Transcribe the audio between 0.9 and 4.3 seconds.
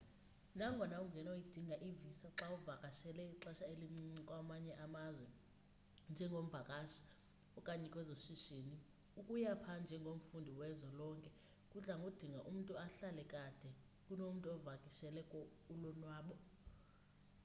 ungenoyidinga i-visa xawuvakashele ixesha elincinci